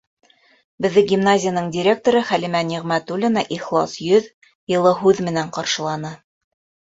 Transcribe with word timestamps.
Беҙҙе 0.83 1.01
гимназияның 1.09 1.67
директоры 1.75 2.23
Хәлимә 2.29 2.61
Ниғмәтуллина 2.71 3.43
ихлас 3.57 3.93
йөҙ, 4.07 4.29
йылы 4.75 4.95
һүҙ 5.03 5.21
менән 5.31 5.53
ҡаршыланы. 5.59 6.13